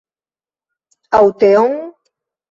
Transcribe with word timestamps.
Aŭ 1.17 1.27
teon? 1.43 1.77